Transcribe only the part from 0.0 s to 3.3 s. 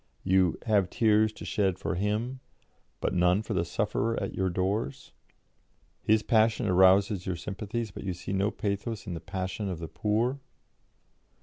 You 'have tears to shed for Him,' but